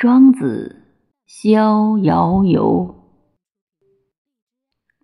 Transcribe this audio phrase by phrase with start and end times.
[0.00, 0.76] 庄子
[1.30, 3.02] 《逍遥游》：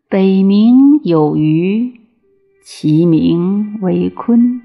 [0.08, 2.00] 北冥有鱼，
[2.64, 4.62] 其名为鲲。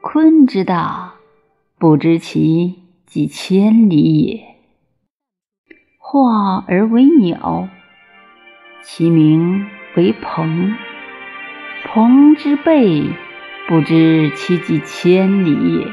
[0.00, 1.14] 鲲之大，
[1.76, 4.44] 不知其几千里也。
[5.98, 7.68] 化而为鸟，
[8.84, 9.66] 其名
[9.96, 10.76] 为鹏。
[11.84, 13.02] 鹏之背，
[13.66, 15.88] 不知其几千里也。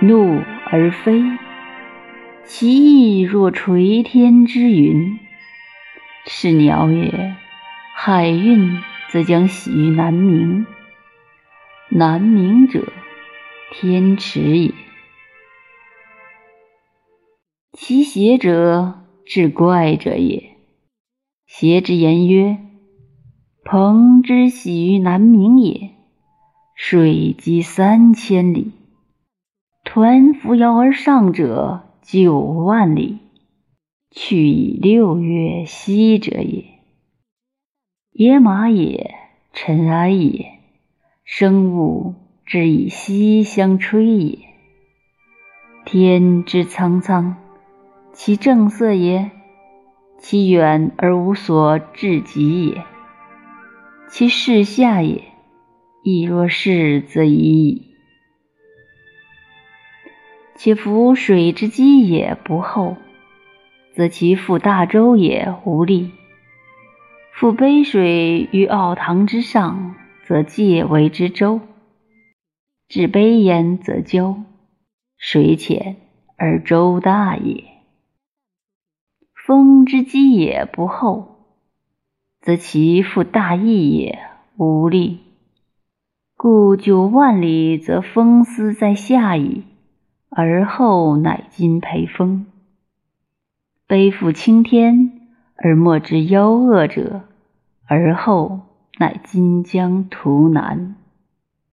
[0.00, 1.22] 怒而飞。
[2.58, 5.18] 其翼若垂天之云，
[6.24, 7.36] 是鸟也。
[7.94, 10.64] 海运则将徙于南冥。
[11.90, 12.90] 南冥者，
[13.72, 14.72] 天池也。
[17.74, 20.56] 其邪者，志怪者也。
[21.46, 22.56] 邪之言曰：
[23.64, 25.90] 鹏之徙于南冥也，
[26.74, 28.72] 水击三千里，
[29.84, 31.82] 抟扶摇而上者。
[32.08, 33.18] 九万里，
[34.12, 36.64] 去以六月息者也。
[38.12, 39.16] 野马也，
[39.52, 40.60] 尘埃也，
[41.24, 44.38] 生物之以息相吹也。
[45.84, 47.38] 天之苍苍，
[48.12, 49.32] 其正色也；
[50.20, 52.84] 其远而无所至极也。
[54.08, 55.24] 其视下也，
[56.04, 57.95] 亦若是则已矣。
[60.58, 62.96] 且夫水之积也不厚，
[63.94, 66.10] 则其覆大舟也无力；
[67.38, 71.60] 覆杯水于奥堂之上，则介为之舟；
[72.88, 74.44] 置杯焉，则鸠。
[75.18, 75.96] 水浅
[76.36, 77.64] 而舟大也。
[79.46, 81.46] 风之积也不厚，
[82.40, 84.18] 则其覆大翼也
[84.56, 85.18] 无力；
[86.34, 89.64] 故九万里，则风丝在下矣。
[90.38, 92.44] 而后乃今培风，
[93.86, 97.22] 背负青天而莫之夭恶者，
[97.86, 98.60] 而后
[98.98, 100.94] 乃今将图南。